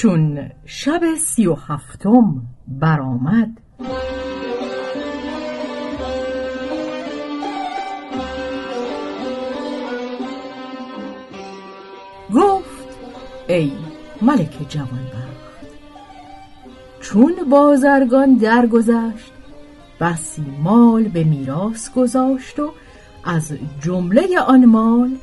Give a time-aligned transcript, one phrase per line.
[0.00, 3.48] چون شب سی و هفتم برآمد.
[12.34, 12.88] گفت
[13.48, 13.72] ای
[14.22, 15.66] ملک جوانبخت
[17.00, 19.32] چون بازرگان درگذشت
[20.00, 22.72] بسی مال به میراث گذاشت و
[23.24, 25.16] از جمله آن مال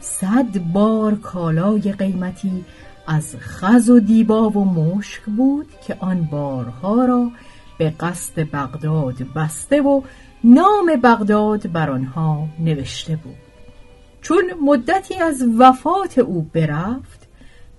[0.00, 2.64] صد بار کالای قیمتی
[3.10, 7.30] از خز و دیبا و مشک بود که آن بارها را
[7.78, 10.02] به قصد بغداد بسته و
[10.44, 13.34] نام بغداد بر آنها نوشته بود.
[14.22, 17.28] چون مدتی از وفات او برفت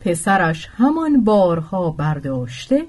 [0.00, 2.86] پسرش همان بارها برداشته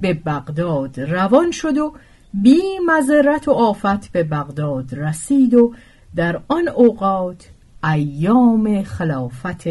[0.00, 1.92] به بغداد روان شد و
[2.34, 5.74] بی مذرت و آفت به بغداد رسید و
[6.16, 7.50] در آن اوقات
[7.84, 9.66] ایام خلافت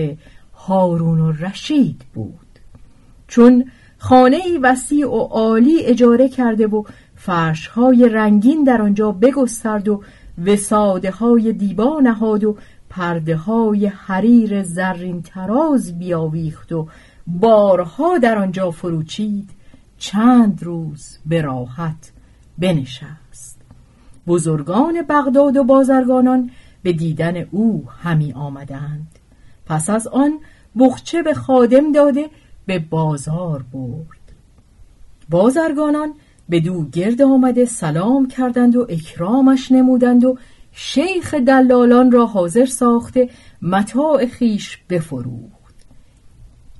[0.59, 2.59] هارون و رشید بود.
[3.27, 3.65] چون
[3.97, 6.83] خانه وسیع و عالی اجاره کرده و
[7.15, 10.03] فرشهای رنگین در آنجا بگسترد و
[10.45, 12.57] وساده های دیبا نهاد و
[12.89, 16.87] پرده های حریر زرین تراز بیاویخت و
[17.27, 19.49] بارها در آنجا فروچید
[19.97, 22.11] چند روز به راحت
[22.57, 23.61] بنشست.
[24.27, 26.51] بزرگان بغداد و بازرگانان
[26.83, 29.18] به دیدن او همی آمدند.
[29.69, 30.39] پس از آن
[30.79, 32.29] بخچه به خادم داده
[32.65, 34.19] به بازار برد.
[35.29, 36.13] بازرگانان
[36.49, 40.37] به دو گرد آمده سلام کردند و اکرامش نمودند و
[40.71, 43.29] شیخ دلالان را حاضر ساخته
[43.61, 45.75] متاع خیش بفروخت.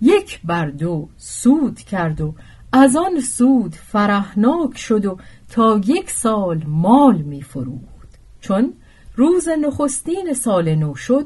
[0.02, 2.36] یک بر دو سود کرد و
[2.72, 5.18] از آن سود فرهناک شد و
[5.50, 8.74] تا یک سال مال می فروخت چون
[9.16, 11.26] روز نخستین سال نو شد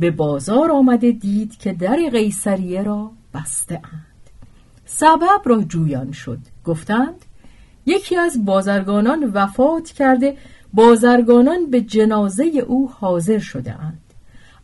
[0.00, 4.06] به بازار آمده دید که در قیصریه را بسته اند.
[4.84, 6.38] سبب را جویان شد.
[6.64, 7.24] گفتند
[7.86, 10.36] یکی از بازرگانان وفات کرده
[10.74, 14.00] بازرگانان به جنازه او حاضر شده اند.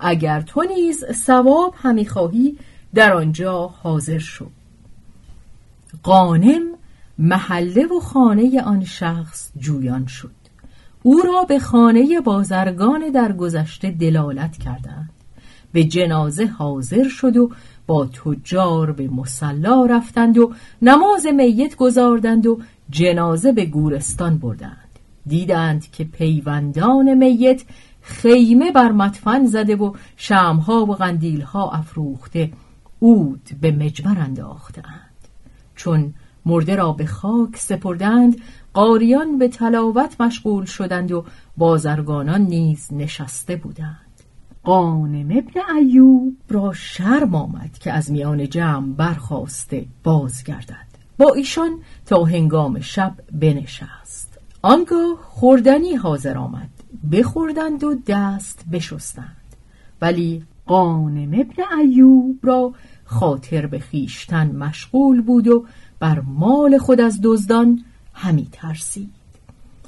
[0.01, 2.59] اگر تو نیز ثواب همی خواهی
[2.95, 4.47] در آنجا حاضر شو.
[6.03, 6.63] قانم
[7.19, 10.31] محله و خانه آن شخص جویان شد.
[11.03, 15.16] او را به خانه بازرگان در گذشته دلالت کردند.
[15.77, 17.51] به جنازه حاضر شد و
[17.87, 22.61] با تجار به مسلا رفتند و نماز میت گذاردند و
[22.91, 24.99] جنازه به گورستان بردند.
[25.27, 27.63] دیدند که پیوندان میت
[28.01, 32.53] خیمه بر مدفن زده و شمها و قندیلها افروخته
[32.99, 35.29] اود به مجمر انداختند.
[35.75, 36.15] چون
[36.47, 38.37] مرده را به خاک سپردند
[38.75, 41.25] قاریان به تلاوت مشغول شدند و
[41.57, 44.06] بازرگانان نیز نشسته بودند.
[44.67, 50.87] قانم ابن ایوب را شرم آمد که از میان جمع برخواسته بازگردد.
[51.19, 54.39] با ایشان تا هنگام شب بنشست.
[54.63, 56.69] آنگاه خوردنی حاضر آمد.
[57.13, 59.57] بخوردند و دست بشستند.
[60.01, 62.73] ولی قانم ابن ایوب را
[63.05, 65.65] خاطر به خیشتن مشغول بود و
[65.99, 69.11] بر مال خود از دزدان همی ترسید.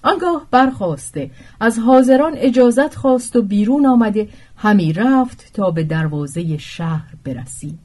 [0.03, 1.31] آنگاه برخواسته.
[1.61, 4.29] از حاضران اجازت خواست و بیرون آمده.
[4.56, 7.79] همی رفت تا به دروازه شهر برسید.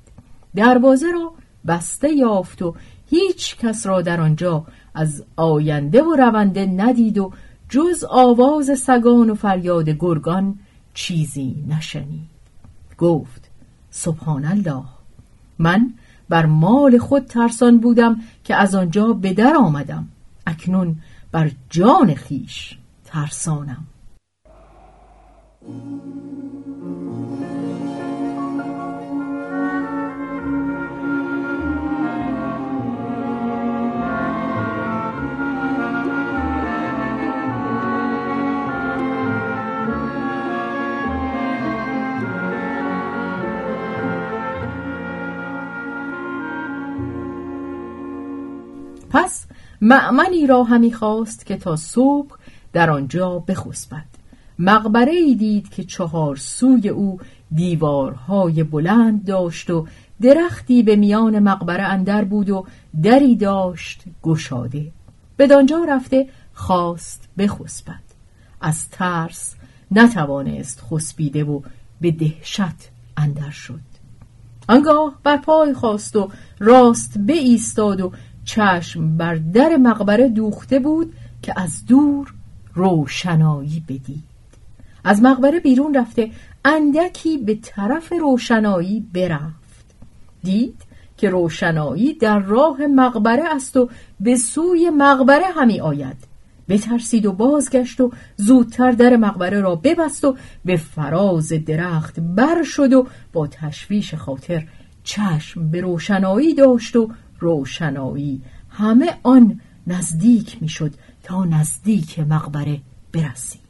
[0.56, 1.32] دروازه را
[1.68, 2.76] بسته یافت و
[3.10, 4.66] هیچ کس را در آنجا
[4.96, 7.32] از آینده و رونده ندید و
[7.70, 10.60] جز آواز سگان و فریاد گرگان
[10.94, 12.34] چیزی نشنید.
[12.98, 13.50] گفت
[13.90, 14.84] سبحان الله
[15.60, 15.94] من
[16.30, 20.08] بر مال خود ترسان بودم که از آنجا به در آمدم.
[20.48, 20.96] اکنون
[21.34, 23.88] بر جان خیش ترسانم.
[49.10, 49.46] پس
[49.86, 52.36] معمنی را همی خواست که تا صبح
[52.74, 54.06] در آنجا بخسبد.
[54.60, 57.20] مقبره ای دید که چهار سوی او
[57.54, 59.88] دیوارهای بلند داشت و
[60.22, 62.66] درختی به میان مقبره اندر بود و
[63.04, 64.92] دری داشت گشاده.
[65.40, 68.04] بدانجا رفته خواست بخسبد.
[68.62, 69.56] از ترس
[69.92, 71.62] نتوانست خسبیده و
[72.02, 73.94] به دهشت اندر شد.
[74.68, 76.30] آنگاه بر پای خواست و
[76.60, 78.12] راست ایستاد و
[78.46, 82.34] چشم بر در مقبره دوخته بود که از دور
[82.74, 84.24] روشنایی بدید.
[85.04, 86.32] از مقبره بیرون رفته
[86.66, 89.96] اندکی به طرف روشنایی برفت.
[90.44, 90.82] دید
[91.18, 96.34] که روشنایی در راه مقبره است و به سوی مقبره همی آید.
[96.70, 102.94] بترسید و بازگشت و زودتر در مقبره را ببست و به فراز درخت بر شد
[102.94, 104.68] و با تشویش خاطر
[105.04, 107.10] چشم به روشنایی داشت و
[107.44, 108.42] روشنایی.
[108.70, 110.94] همه آن نزدیک می‌شد
[111.24, 112.82] تا نزدیک مقبره
[113.14, 113.62] برسید.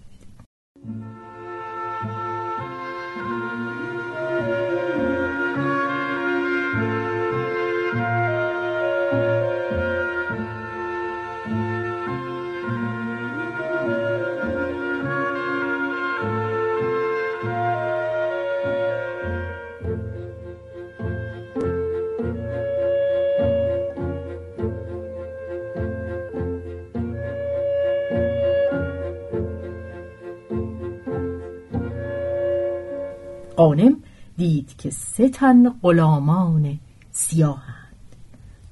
[33.56, 33.98] قانم
[34.38, 36.80] دید که سه تن غلامان
[37.12, 37.84] سیاهند.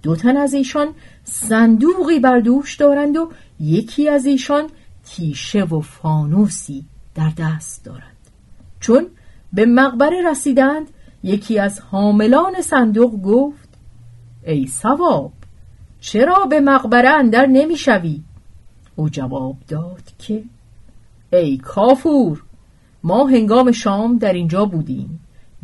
[0.03, 0.87] دو تن از ایشان
[1.23, 4.69] صندوقی بر دوش دارند و یکی از ایشان
[5.05, 6.85] تیشه و فانوسی
[7.15, 8.17] در دست دارد
[8.79, 9.07] چون
[9.53, 10.87] به مقبره رسیدند
[11.23, 13.69] یکی از حاملان صندوق گفت
[14.43, 15.31] ای سواب
[15.99, 18.21] چرا به مقبره اندر نمی‌شوی؟
[18.95, 20.43] او جواب داد که
[21.33, 22.43] ای کافور
[23.03, 25.19] ما هنگام شام در اینجا بودیم.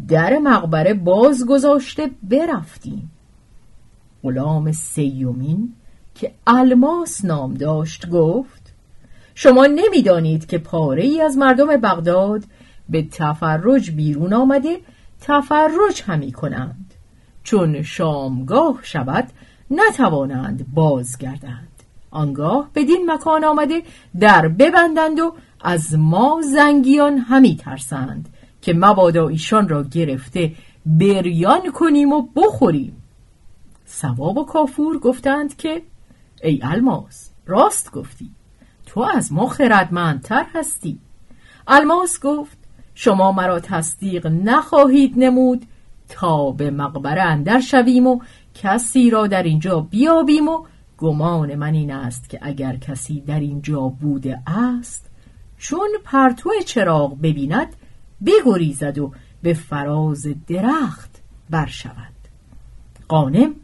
[0.08, 3.12] در مقبره باز گذاشته برفتیم.
[4.24, 5.74] غلام سیومین
[6.16, 8.74] که الماس نام داشت گفت
[9.36, 12.44] شما نمی‌دانید که پاره ای از مردم بغداد
[12.90, 14.78] به تفرج بیرون آمده
[15.22, 16.94] تفرج همی کنند.
[17.44, 19.28] چون شامگاه شود
[19.72, 21.68] نتوانند بازگردند.
[22.12, 23.84] آنگاه بدین مکان آمده
[24.20, 28.30] در ببندند و از ما زنگیان همی ترسند
[28.62, 30.54] که مبادا ایشان را گرفته
[30.86, 33.04] بریان کنیم و بخوریم.
[33.86, 35.82] سواب و کافور گفتند که
[36.44, 38.32] ای الماس راست گفتی
[38.86, 41.00] تو از ما خردمندتر هستی.
[41.68, 42.58] الماس گفت
[42.96, 45.66] شما مرا تصدیق نخواهید نمود
[46.10, 48.20] تا به مقبره اندر شویم و
[48.54, 50.66] کسی را در اینجا بیابیم و
[50.98, 55.10] گمان من این است که اگر کسی در اینجا بوده است
[55.58, 57.76] چون پرتو چراغ ببیند
[58.26, 59.12] بگریزد و
[59.42, 62.14] به فراز درخت برشود.
[63.08, 63.56] قانم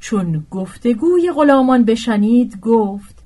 [0.00, 3.16] چون گفتگوی غلامان بشنید گفت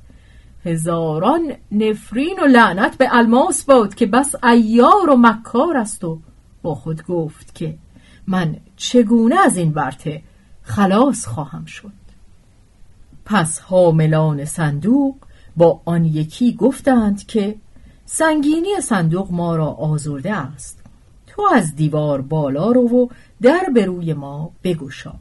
[0.64, 6.04] هزاران نفرین و لعنت به الماس باد که بس ایار و مکار است.
[6.04, 6.18] و
[6.62, 7.78] با خود گفت که
[8.26, 10.22] من چگونه از این ورته
[10.62, 11.92] خلاص خواهم شد؟
[13.24, 15.14] پس حاملان صندوق
[15.56, 17.56] با آن یکی گفتند که
[18.12, 20.80] سنگینی صندوق ما را آزرده است.
[21.26, 23.08] تو از دیوار بالا رو و
[23.42, 25.14] در به روی ما بگشا.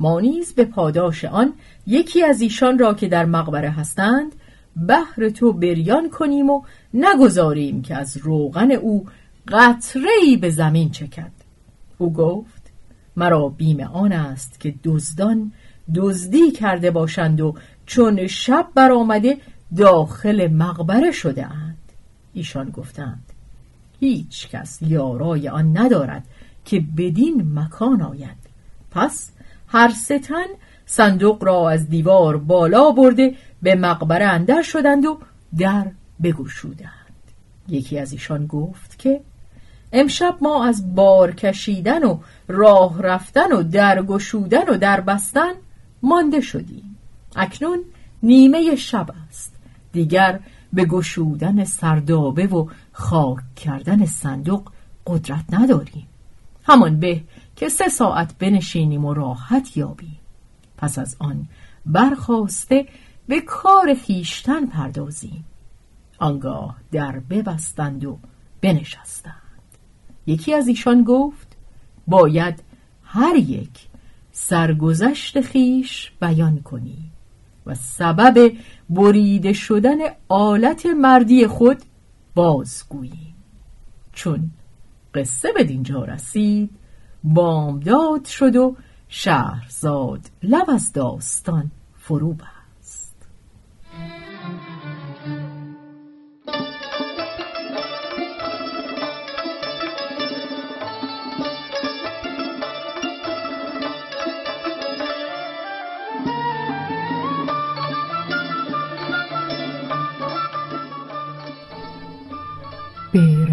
[0.00, 1.52] ما نیز به پاداش آن
[1.86, 4.34] یکی از ایشان را که در مقبره هستند
[4.76, 6.62] بهر تو بریان کنیم و
[6.94, 9.06] نگذاریم که از روغن او
[9.48, 11.32] قطره به زمین چکد.
[11.98, 12.72] او گفت
[13.16, 15.52] مرا بیم آن است که دزدان
[15.94, 17.54] دزدی کرده باشند و
[17.86, 19.38] چون شب برآمده
[19.76, 21.73] داخل مقبره شده اند.
[22.34, 23.22] ایشان گفتند
[24.00, 26.24] هیچ کس یارای آن ندارد
[26.64, 28.36] که بدین مکان آید.
[28.90, 29.30] پس
[29.68, 30.46] هر ستن
[30.86, 35.18] صندوق را از دیوار بالا برده به مقبره اندر شدند و
[35.58, 35.86] در
[36.22, 36.90] بگشودند.
[37.68, 39.20] یکی از ایشان گفت که
[39.92, 45.52] امشب ما از بار کشیدن و راه رفتن و درگشودن و در بستن
[46.02, 46.96] مانده شدیم.
[47.36, 47.78] اکنون
[48.22, 49.54] نیمه شب است.
[49.92, 50.40] دیگر
[50.74, 54.70] به گشودن سردابه و خاک کردن صندوق
[55.06, 56.06] قدرت نداریم.
[56.64, 57.22] همان به
[57.56, 60.18] که سه ساعت بنشینیم و راحت یابیم.
[60.76, 61.46] پس از آن
[61.86, 62.86] برخواسته
[63.28, 65.44] به کار خیشتن پردازیم.
[66.18, 68.18] آنگاه در ببستند و
[68.60, 69.34] بنشستند.
[70.26, 71.56] یکی از ایشان گفت
[72.06, 72.62] باید
[73.02, 73.88] هر یک
[74.32, 77.10] سرگذشت خیش بیان کنی.
[77.66, 78.52] و سبب
[78.90, 81.78] بریده شدن آلت مردی خود
[82.34, 83.34] بازگوییم
[84.12, 84.50] چون
[85.14, 86.70] قصه به دینجا رسید
[87.24, 88.76] بامداد شد و
[89.08, 92.34] شهرزاد لب از داستان فرو